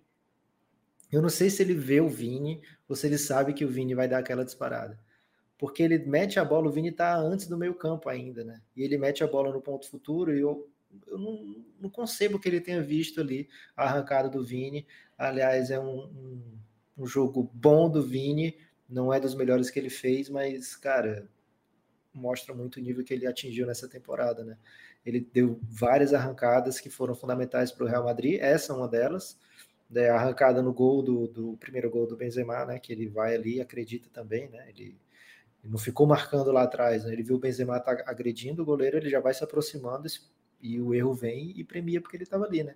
[1.11, 3.95] eu não sei se ele vê o Vini ou se ele sabe que o Vini
[3.95, 4.99] vai dar aquela disparada.
[5.57, 8.61] Porque ele mete a bola, o Vini está antes do meio campo ainda, né?
[8.77, 10.69] E ele mete a bola no ponto futuro e eu,
[11.07, 14.87] eu não, não concebo que ele tenha visto ali a arrancada do Vini.
[15.17, 16.59] Aliás, é um, um,
[16.99, 21.29] um jogo bom do Vini, não é dos melhores que ele fez, mas, cara,
[22.15, 24.57] mostra muito o nível que ele atingiu nessa temporada, né?
[25.05, 29.39] Ele deu várias arrancadas que foram fundamentais para o Real Madrid, essa é uma delas,
[29.91, 30.09] né?
[30.09, 32.79] a arrancada no gol do, do primeiro gol do Benzema, né?
[32.79, 34.67] Que ele vai ali, acredita também, né?
[34.71, 34.97] Ele,
[35.63, 37.13] ele não ficou marcando lá atrás, né?
[37.13, 40.07] Ele viu o Benzema tá agredindo o goleiro, ele já vai se aproximando
[40.61, 42.75] e o erro vem e premia porque ele estava ali, né?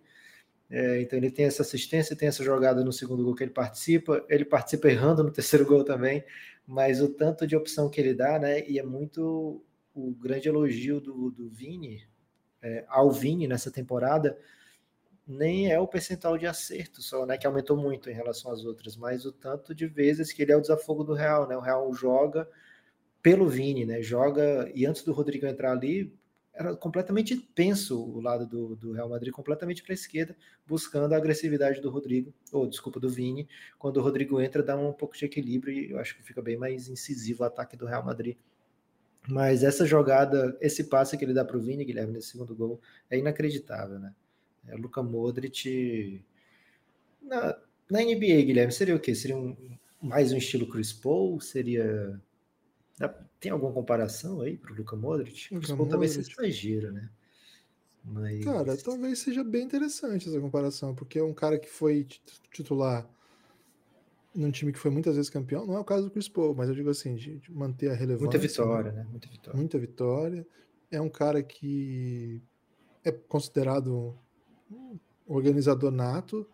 [0.71, 4.23] É, então ele tem essa assistência, tem essa jogada no segundo gol que ele participa,
[4.29, 6.23] ele participa errando no terceiro gol também,
[6.69, 8.69] mas o tanto de opção que ele dá, né?
[8.69, 12.07] E é muito o grande elogio do, do Vini
[12.61, 14.39] é, ao Vini nessa temporada,
[15.27, 17.39] nem é o percentual de acerto só, né?
[17.39, 20.57] Que aumentou muito em relação às outras, mas o tanto de vezes que ele é
[20.59, 21.57] o desafogo do Real, né?
[21.57, 22.47] O Real joga
[23.23, 24.03] pelo Vini, né?
[24.03, 26.15] Joga e antes do Rodrigo entrar ali,
[26.59, 31.17] era completamente penso o lado do, do Real Madrid, completamente para a esquerda, buscando a
[31.17, 33.49] agressividade do Rodrigo, ou desculpa, do Vini.
[33.79, 36.57] Quando o Rodrigo entra, dá um pouco de equilíbrio e eu acho que fica bem
[36.57, 38.37] mais incisivo o ataque do Real Madrid.
[39.29, 42.81] Mas essa jogada, esse passe que ele dá para o Vini, Guilherme, nesse segundo gol,
[43.09, 44.13] é inacreditável, né?
[44.67, 46.25] É o Luka Modric.
[47.23, 47.57] Na,
[47.89, 49.15] na NBA, Guilherme, seria o quê?
[49.15, 49.57] Seria um,
[50.03, 51.41] mais um estilo Chris Paul?
[51.41, 52.21] Seria
[53.39, 55.55] tem alguma comparação aí para o Luka Modric?
[55.55, 57.11] O Chris Paul talvez seja exagero, né?
[58.05, 58.45] Mas...
[58.45, 62.07] Cara, talvez seja bem interessante essa comparação, porque é um cara que foi
[62.51, 63.09] titular
[64.35, 66.69] num time que foi muitas vezes campeão, não é o caso do Chris Paul, mas
[66.69, 68.25] eu digo assim, de, de manter a relevância.
[68.25, 69.07] Muita vitória, né?
[69.11, 69.59] Muita vitória.
[69.59, 70.47] Muita vitória.
[70.91, 72.41] É um cara que
[73.05, 74.17] é considerado
[74.71, 76.49] um organizador nato,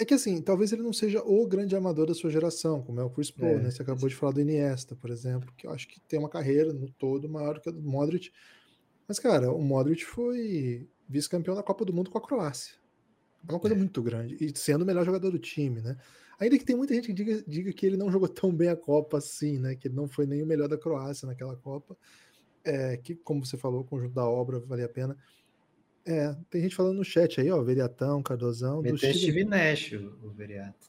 [0.00, 3.04] é que assim, talvez ele não seja o grande amador da sua geração, como é
[3.04, 3.70] o Chris Paul, é, né?
[3.70, 6.72] Você acabou de falar do Iniesta, por exemplo, que eu acho que tem uma carreira
[6.72, 8.32] no todo maior que a do Modric.
[9.06, 12.76] Mas, cara, o Modric foi vice-campeão da Copa do Mundo com a Croácia.
[13.46, 13.78] É uma coisa é.
[13.78, 14.38] muito grande.
[14.40, 15.98] E sendo o melhor jogador do time, né?
[16.38, 18.76] Ainda que tem muita gente que diga, diga, que ele não jogou tão bem a
[18.76, 19.74] Copa assim, né?
[19.74, 21.94] Que ele não foi nem o melhor da Croácia naquela Copa.
[22.64, 25.14] É, que, como você falou, o conjunto da obra valia a pena.
[26.06, 28.80] É, tem gente falando no chat aí, ó, Veriatão, Cardozão.
[28.82, 29.18] Meteu Steve...
[29.18, 30.88] Steve Nash, o, Veriato.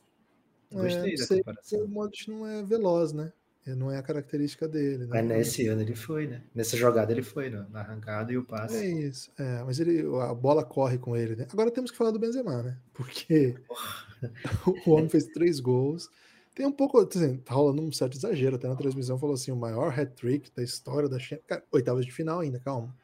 [0.71, 1.84] Gostei é, da comparação.
[1.84, 3.34] O Modric não é veloz, né?
[3.67, 5.06] Não é a característica dele.
[5.06, 5.08] Né?
[5.10, 6.41] Mas nesse ano ele foi, né?
[6.56, 7.63] Nessa jogada ele foi, né?
[7.69, 8.76] na arrancada e o passe.
[8.76, 9.32] É isso.
[9.38, 11.47] É, mas ele, a bola corre com ele, né?
[11.52, 12.78] Agora temos que falar do Benzema, né?
[12.91, 13.56] Porque
[14.88, 16.10] o homem fez três gols.
[16.56, 18.56] Tem um pouco, assim, tá rolando um certo exagero.
[18.56, 21.62] Até na transmissão falou assim: o maior hat-trick da história da Champions.
[21.71, 22.95] Oitavas de final ainda, calma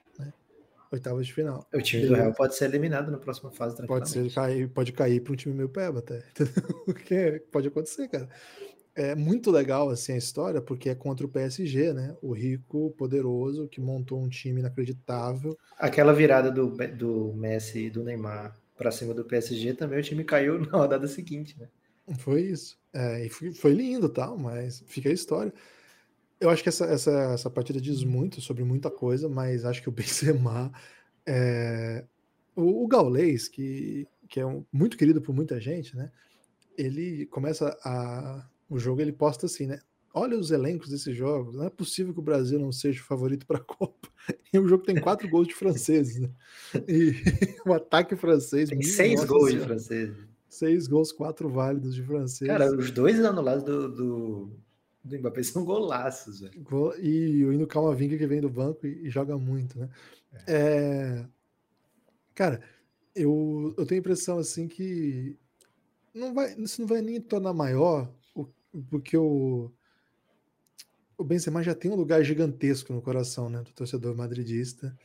[0.91, 1.67] oitavas de final.
[1.73, 5.21] O time do Real pode ser eliminado na próxima fase Pode ser cair, pode cair
[5.21, 6.23] para um time meio peba até.
[6.87, 7.41] Entendeu?
[7.51, 8.29] pode acontecer, cara.
[8.95, 12.15] É muito legal assim a história porque é contra o PSG, né?
[12.21, 15.55] O rico, poderoso que montou um time inacreditável.
[15.77, 20.23] Aquela virada do, do Messi e do Neymar para cima do PSG também o time
[20.23, 21.67] caiu na rodada seguinte, né?
[22.19, 22.77] Foi isso.
[22.93, 25.53] É, e foi, foi lindo, tal, mas fica a história.
[26.39, 29.89] Eu acho que essa, essa, essa partida diz muito sobre muita coisa, mas acho que
[29.89, 30.71] o Benzema
[31.25, 32.05] é...
[32.55, 36.11] o, o Gaulês, que, que é um, muito querido por muita gente, né?
[36.77, 39.79] Ele começa a o jogo ele posta assim, né?
[40.13, 41.55] Olha os elencos desses jogos.
[41.55, 44.09] Não é possível que o Brasil não seja o favorito para a Copa.
[44.51, 46.29] E o jogo tem quatro gols de franceses, né?
[46.87, 47.13] E
[47.65, 48.69] o ataque francês.
[48.69, 50.17] Tem seis gols de franceses.
[50.49, 52.49] Seis gols, quatro válidos de francês.
[52.49, 54.51] Cara, os dois anulados do, do,
[55.07, 56.65] do Mbappé são golaços, velho.
[57.01, 59.89] E o Hino Camavinga que vem do banco e, e joga muito, né?
[60.45, 60.53] É.
[60.53, 61.25] É...
[62.35, 62.61] Cara,
[63.15, 65.35] eu, eu tenho a impressão assim que
[66.13, 68.11] não vai, isso não vai nem tornar maior,
[68.89, 69.71] porque o,
[71.17, 74.95] o Benzema já tem um lugar gigantesco no coração, né, do torcedor madridista,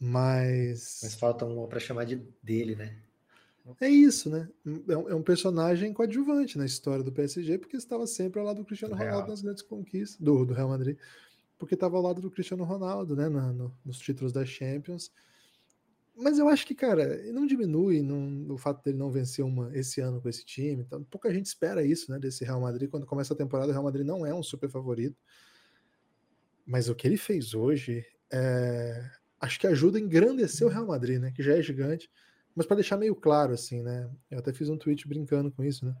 [0.00, 1.00] mas...
[1.02, 2.96] Mas falta um para chamar de dele, né?
[3.80, 4.48] É isso, né?
[4.88, 8.58] É um, é um, personagem coadjuvante na história do PSG, porque estava sempre ao lado
[8.58, 9.28] do Cristiano Ronaldo Real.
[9.28, 10.96] nas grandes conquistas, do, do, Real Madrid,
[11.58, 13.28] porque estava ao lado do Cristiano Ronaldo, né?
[13.28, 15.10] No, nos títulos da Champions.
[16.16, 20.00] Mas eu acho que, cara, não diminui não, o fato dele não vencer uma esse
[20.00, 20.82] ano com esse time.
[20.82, 22.18] Então, pouca gente espera isso, né?
[22.18, 22.90] Desse Real Madrid.
[22.90, 25.16] Quando começa a temporada, o Real Madrid não é um super favorito.
[26.66, 31.20] Mas o que ele fez hoje é, acho que ajuda a engrandecer o Real Madrid,
[31.20, 31.30] né?
[31.30, 32.10] Que já é gigante
[32.54, 34.10] mas para deixar meio claro, assim, né?
[34.30, 35.96] Eu até fiz um tweet brincando com isso, né?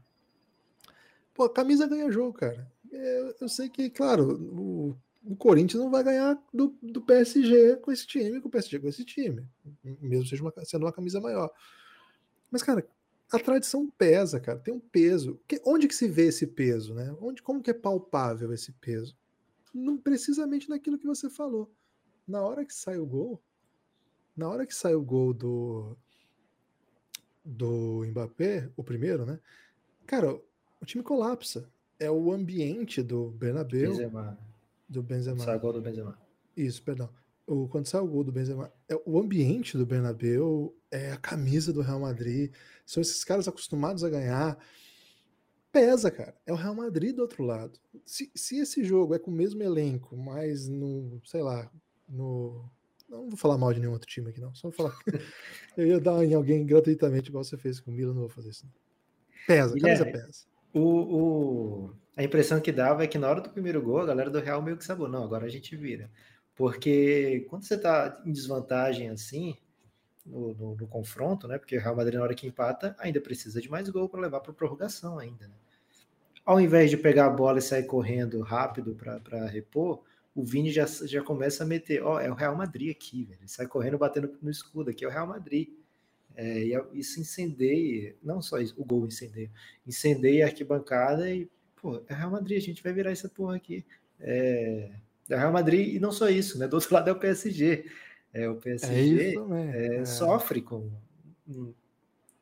[1.32, 2.70] Pô, a camisa ganha jogo, cara.
[2.90, 7.92] Eu, eu sei que, claro, o, o, Corinthians não vai ganhar do, do PSG com
[7.92, 9.46] esse time, com o PSG com esse time,
[9.84, 11.48] mesmo seja uma, sendo uma camisa maior.
[12.50, 12.84] Mas, cara,
[13.30, 15.40] a tradição pesa, cara, tem um peso.
[15.46, 17.14] Que, onde que se vê esse peso, né?
[17.20, 19.16] Onde, como que é palpável esse peso?
[19.72, 21.70] Não precisamente naquilo que você falou.
[22.26, 23.42] Na hora que sai o gol,
[24.36, 25.96] na hora que sai o gol do,
[27.48, 29.40] do Mbappé, o primeiro, né?
[30.06, 30.34] Cara,
[30.80, 31.68] o time colapsa.
[31.98, 33.90] É o ambiente do Bernabéu.
[34.88, 35.44] Do Benzema.
[35.44, 36.18] Sai o gol do Benzema.
[36.56, 37.08] Isso, perdão.
[37.46, 41.72] O, quando sai o gol do Benzema, é, o ambiente do Bernabéu é a camisa
[41.72, 42.52] do Real Madrid.
[42.84, 44.58] São esses caras acostumados a ganhar.
[45.72, 46.34] Pesa, cara.
[46.46, 47.78] É o Real Madrid do outro lado.
[48.04, 51.70] Se, se esse jogo é com o mesmo elenco, mas no, sei lá,
[52.08, 52.70] no.
[53.08, 54.54] Não vou falar mal de nenhum outro time aqui, não.
[54.54, 54.98] Só vou falar.
[55.76, 58.50] eu ia dar em alguém gratuitamente, igual você fez com o Milan, não vou fazer
[58.50, 58.66] isso.
[59.46, 60.44] Pesa, a camisa pesa.
[60.74, 64.28] O, o, a impressão que dava é que na hora do primeiro gol, a galera
[64.28, 66.10] do Real meio que sabou, não, agora a gente vira.
[66.54, 69.56] Porque quando você está em desvantagem assim,
[70.26, 71.58] no, no, no, confronto, né?
[71.58, 74.40] Porque o Real Madrid, na hora que empata, ainda precisa de mais gol para levar
[74.40, 75.48] para prorrogação ainda.
[75.48, 75.54] Né?
[76.44, 80.02] Ao invés de pegar a bola e sair correndo rápido para repor,
[80.38, 83.40] o Vini já, já começa a meter, ó, oh, é o Real Madrid aqui, velho.
[83.40, 85.68] Ele sai correndo batendo no escudo, aqui é o Real Madrid.
[86.36, 89.50] É, e isso incendeia, não só isso, o gol incendeia,
[89.84, 93.56] incendeia a arquibancada e, pô, é o Real Madrid, a gente vai virar essa porra
[93.56, 93.84] aqui.
[94.20, 94.92] É,
[95.28, 96.68] é o Real Madrid, e não só isso, né?
[96.68, 97.90] Do outro lado é o PSG.
[98.32, 99.34] É, o PSG
[99.74, 100.88] é, é sofre com.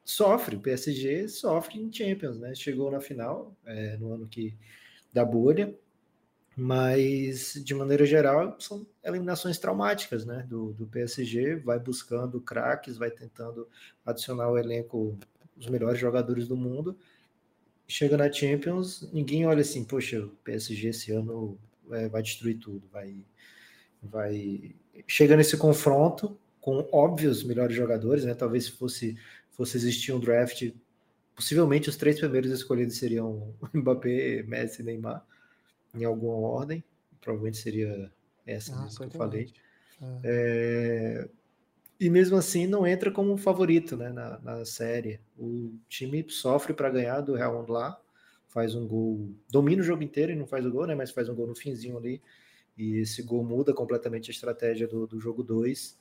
[0.05, 2.55] Sofre, o PSG sofre em Champions, né?
[2.55, 4.55] Chegou na final é, no ano que
[5.15, 5.75] da bolha,
[6.57, 10.47] mas de maneira geral são eliminações traumáticas, né?
[10.49, 13.69] Do, do PSG, vai buscando craques, vai tentando
[14.07, 15.19] adicionar ao elenco
[15.55, 16.97] os melhores jogadores do mundo.
[17.87, 21.59] Chega na Champions, ninguém olha assim, poxa, o PSG esse ano
[21.93, 23.23] é, vai destruir tudo, vai,
[24.03, 24.75] vai
[25.07, 28.35] chega nesse confronto com óbvios melhores jogadores, né?
[28.35, 29.17] Talvez se fosse
[29.51, 30.71] fosse existir um draft,
[31.35, 35.25] possivelmente os três primeiros escolhidos seriam Mbappé, Messi, Neymar,
[35.97, 36.85] em alguma ordem.
[37.21, 38.13] Provavelmente seria
[38.47, 39.53] essa ah, que eu falei.
[40.01, 40.21] É.
[40.25, 41.29] É...
[41.99, 45.21] E mesmo assim não entra como favorito né, na, na série.
[45.39, 48.01] O time sofre para ganhar do Real lá
[48.57, 50.95] faz um gol, domina o jogo inteiro e não faz o gol, né?
[50.95, 52.23] Mas faz um gol no finzinho ali.
[52.75, 55.99] E esse gol muda completamente a estratégia do, do jogo 2.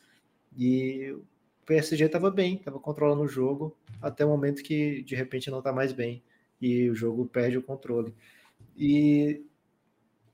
[0.57, 5.51] E o PSG estava bem, estava controlando o jogo, até o momento que de repente
[5.51, 6.23] não está mais bem.
[6.61, 8.15] E o jogo perde o controle.
[8.77, 9.43] E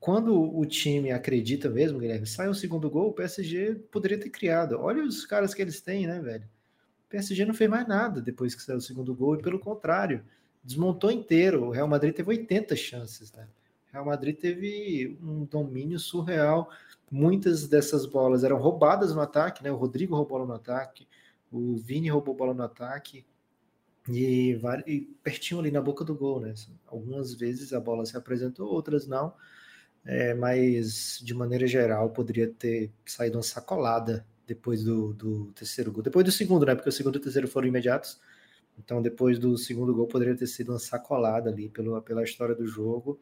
[0.01, 4.79] quando o time acredita mesmo, Guilherme, sai o segundo gol, o PSG poderia ter criado.
[4.79, 6.43] Olha os caras que eles têm, né, velho?
[7.05, 10.25] O PSG não fez mais nada depois que saiu o segundo gol, e pelo contrário,
[10.63, 11.65] desmontou inteiro.
[11.65, 13.47] O Real Madrid teve 80 chances, né?
[13.89, 16.71] O Real Madrid teve um domínio surreal.
[17.11, 19.71] Muitas dessas bolas eram roubadas no ataque, né?
[19.71, 21.07] O Rodrigo roubou bola no ataque,
[21.51, 23.23] o Vini roubou bola no ataque.
[24.09, 26.55] E, e pertinho ali na boca do gol, né?
[26.87, 29.35] Algumas vezes a bola se apresentou, outras não.
[30.05, 36.01] É, mas de maneira geral poderia ter saído uma sacolada depois do, do terceiro gol.
[36.03, 36.75] Depois do segundo, né?
[36.75, 38.19] Porque o segundo e o terceiro foram imediatos
[38.77, 42.65] então, depois do segundo gol, poderia ter sido uma sacolada ali pela, pela história do
[42.65, 43.19] jogo.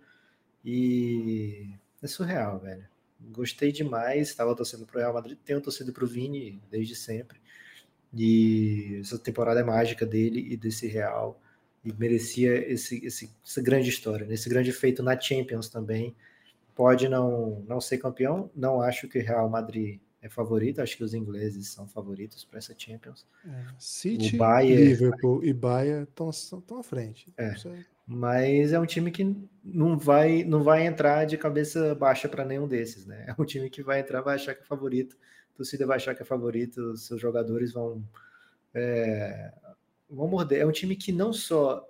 [0.63, 1.69] E
[2.01, 2.87] é surreal, velho.
[3.19, 4.29] Gostei demais.
[4.29, 5.37] Estava torcendo para o Real Madrid.
[5.43, 7.39] Tenho torcido para o Vini desde sempre.
[8.13, 11.39] E essa temporada é mágica dele e desse Real.
[11.83, 14.33] E merecia esse, esse, essa grande história, né?
[14.33, 16.15] esse grande feito na Champions também.
[16.79, 18.49] Pode não, não ser campeão.
[18.55, 22.57] Não acho que o Real Madrid é favorito, acho que os ingleses são favoritos para
[22.57, 23.27] essa Champions.
[23.45, 23.65] É.
[23.77, 27.33] City, o Bayern, Liverpool e Bayern estão à frente.
[27.37, 27.53] É.
[28.07, 32.65] Mas é um time que não vai não vai entrar de cabeça baixa para nenhum
[32.65, 33.25] desses, né?
[33.27, 35.17] É um time que vai entrar, vai achar que é favorito,
[35.53, 38.01] a torcida vai achar que é favorito, seus jogadores vão
[38.73, 39.51] é,
[40.09, 40.61] vão morder.
[40.61, 41.85] É um time que não só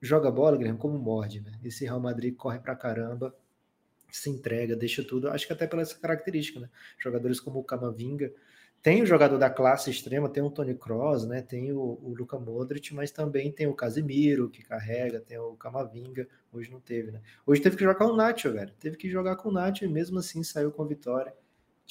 [0.00, 1.52] joga bola, Guilherme, como morde, né?
[1.62, 3.32] Esse Real Madrid corre para caramba
[4.16, 5.28] se entrega, deixa tudo.
[5.28, 6.68] Acho que até pela essa característica, né?
[6.98, 8.32] Jogadores como o Camavinga.
[8.82, 11.40] Tem o jogador da classe extrema, tem o Tony Kroos, né?
[11.40, 16.26] Tem o, o Modric, mas também tem o Casemiro que carrega, tem o Camavinga.
[16.52, 17.20] Hoje não teve, né?
[17.46, 18.72] Hoje teve que jogar com o Nacho, velho.
[18.80, 21.32] Teve que jogar com o Nacho e mesmo assim saiu com vitória.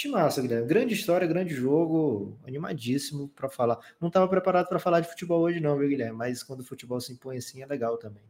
[0.09, 0.67] massa, Guilherme.
[0.67, 3.79] Grande história, grande jogo, animadíssimo para falar.
[3.99, 6.17] Não estava preparado para falar de futebol hoje, não, viu, Guilherme?
[6.17, 8.23] Mas quando o futebol se impõe assim é legal também.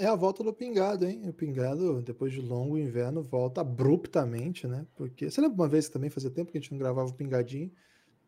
[0.00, 1.28] É a volta do Pingado, hein?
[1.28, 4.86] O Pingado, depois de longo inverno, volta abruptamente, né?
[4.96, 7.12] Porque você lembra uma vez que também fazia tempo que a gente não gravava o
[7.12, 7.70] Pingadinho,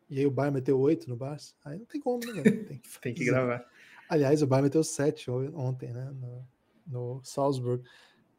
[0.07, 1.55] e aí o Bayern meteu oito no Barça?
[1.65, 2.43] Aí não tem como, né?
[2.43, 3.65] Tem que, tem que gravar.
[4.07, 6.13] Aliás, o Bayern meteu sete ontem, né?
[6.13, 6.47] No,
[6.85, 7.83] no Salzburg.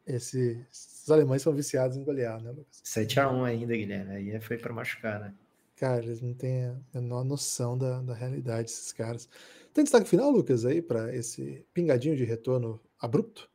[0.07, 2.81] Esse, esses alemães são viciados em golear, né, Lucas?
[2.85, 4.13] 7x1 ainda, Guilherme.
[4.13, 5.33] Aí foi para machucar, né?
[5.75, 9.27] Cara, eles não têm a menor noção da, da realidade, esses caras.
[9.73, 13.49] Tem destaque final, Lucas, aí, para esse pingadinho de retorno abrupto?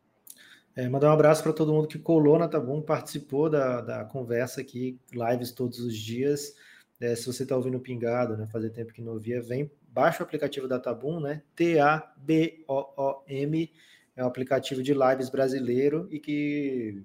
[0.76, 4.60] É, mandar um abraço para todo mundo que colou na Tabum, participou da, da conversa
[4.60, 6.54] aqui, lives todos os dias.
[7.00, 10.26] É, se você está ouvindo pingado, né, fazer tempo que não ouvia, vem, baixa o
[10.26, 11.42] aplicativo da Tabum, né?
[11.56, 12.60] T-A-B-O-O-M,
[14.14, 17.02] é um aplicativo de lives brasileiro e que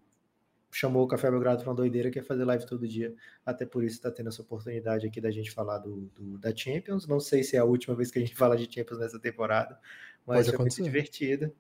[0.76, 3.16] chamou o Café Belgrado para uma doideira que é fazer live todo dia.
[3.46, 7.08] Até por isso está tendo essa oportunidade aqui da gente falar do, do, da Champions.
[7.08, 9.80] Não sei se é a última vez que a gente fala de Champions nessa temporada,
[10.28, 11.54] mas é muito divertida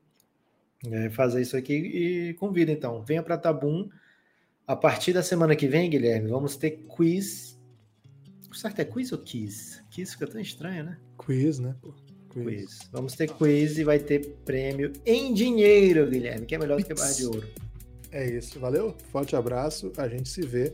[0.91, 3.01] é, fazer isso aqui e convida então.
[3.03, 3.89] Venha para Tabum.
[4.67, 7.57] A partir da semana que vem, Guilherme, vamos ter quiz.
[8.51, 9.81] O certo é quiz ou quiz?
[9.91, 10.97] Quiz fica tão estranho, né?
[11.17, 11.73] Quiz, né?
[11.81, 11.93] Pô.
[12.29, 12.43] Quiz.
[12.43, 12.89] quiz.
[12.91, 16.93] Vamos ter quiz e vai ter prêmio em dinheiro, Guilherme, que é melhor do que
[16.93, 17.64] barra de ouro.
[18.15, 18.95] É isso, valeu?
[19.11, 20.73] Forte abraço, a gente se vê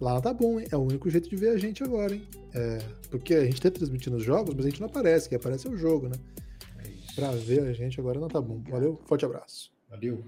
[0.00, 0.66] lá tá bom, hein?
[0.72, 2.26] É o único jeito de ver a gente agora, hein?
[2.54, 2.78] É,
[3.10, 5.70] porque a gente tá transmitindo os jogos, mas a gente não aparece, que aparece é
[5.70, 6.16] o jogo, né?
[6.78, 8.58] É pra ver a gente agora não tá bom.
[8.70, 9.70] Valeu, forte abraço.
[9.90, 10.24] Valeu.